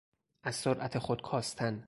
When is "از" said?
0.43-0.55